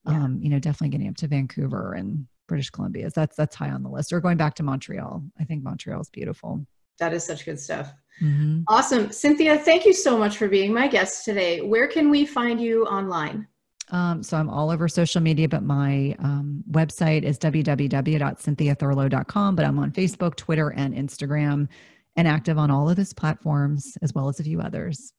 yeah. 0.06 0.23
um, 0.23 0.38
you 0.40 0.50
know, 0.50 0.59
definitely 0.59 0.90
getting 0.90 1.09
up 1.09 1.16
to 1.16 1.28
Vancouver 1.28 1.95
and 1.95 2.26
British 2.47 2.71
Columbia. 2.71 3.11
That's 3.14 3.37
that's 3.37 3.56
high 3.56 3.71
on 3.71 3.83
the 3.83 3.90
list. 3.90 4.12
Or 4.12 4.21
going 4.21 4.37
back 4.37 4.54
to 4.56 4.62
Montreal. 4.62 5.23
I 5.40 5.45
think 5.45 5.64
Montreal 5.64 6.00
is 6.00 6.11
beautiful. 6.11 6.64
That 6.99 7.12
is 7.12 7.25
such 7.25 7.45
good 7.45 7.61
stuff. 7.61 7.92
Mm-hmm. 8.23 8.62
Awesome. 8.68 9.12
Cynthia, 9.12 9.59
thank 9.59 9.85
you 9.85 9.92
so 9.92 10.16
much 10.16 10.38
for 10.38 10.49
being 10.49 10.73
my 10.73 10.88
guest 10.88 11.25
today. 11.25 11.61
Where 11.61 11.87
can 11.87 12.09
we 12.09 12.25
find 12.25 12.61
you 12.61 12.85
online? 12.87 13.47
Um, 13.90 14.22
so 14.22 14.36
I'm 14.36 14.50
all 14.50 14.70
over 14.70 14.88
social 14.88 15.20
media, 15.20 15.48
but 15.48 15.62
my 15.62 16.16
um, 16.18 16.64
website 16.70 17.22
is 17.22 17.38
www.cynthiathurlow.com. 17.38 19.56
But 19.56 19.64
I'm 19.64 19.78
on 19.78 19.92
Facebook, 19.92 20.34
Twitter, 20.36 20.70
and 20.70 20.94
Instagram, 20.94 21.68
and 22.16 22.26
active 22.26 22.58
on 22.58 22.70
all 22.70 22.90
of 22.90 22.96
those 22.96 23.12
platforms 23.12 23.96
as 24.02 24.12
well 24.12 24.28
as 24.28 24.40
a 24.40 24.44
few 24.44 24.60
others. 24.60 25.12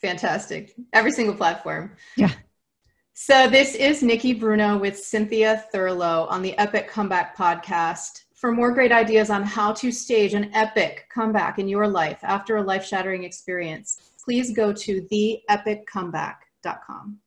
Fantastic. 0.00 0.74
Every 0.92 1.12
single 1.12 1.34
platform. 1.34 1.96
Yeah. 2.16 2.32
So 3.12 3.48
this 3.48 3.74
is 3.74 4.02
Nikki 4.02 4.32
Bruno 4.32 4.78
with 4.78 4.98
Cynthia 4.98 5.64
Thurlow 5.72 6.26
on 6.30 6.40
the 6.40 6.56
Epic 6.56 6.88
Comeback 6.88 7.36
podcast. 7.36 8.24
For 8.34 8.50
more 8.50 8.72
great 8.72 8.92
ideas 8.92 9.28
on 9.28 9.42
how 9.42 9.74
to 9.74 9.92
stage 9.92 10.32
an 10.32 10.50
epic 10.54 11.06
comeback 11.12 11.58
in 11.58 11.68
your 11.68 11.86
life 11.86 12.20
after 12.22 12.56
a 12.56 12.62
life 12.62 12.82
shattering 12.82 13.24
experience, 13.24 14.14
please 14.24 14.54
go 14.54 14.72
to 14.72 15.06
theepiccomeback.com. 15.12 17.18